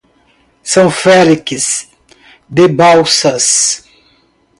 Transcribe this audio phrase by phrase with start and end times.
[0.63, 1.87] São Félix
[2.49, 3.85] de Balsas